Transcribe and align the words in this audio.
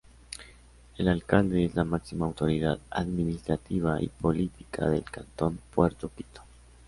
El 0.97 1.07
Alcalde 1.09 1.63
es 1.63 1.75
la 1.75 1.83
máxima 1.83 2.25
autoridad 2.25 2.79
administrativa 2.89 4.01
y 4.01 4.07
política 4.07 4.89
del 4.89 5.03
Cantón 5.03 5.59
Puerto 5.75 6.09
Quito. 6.09 6.41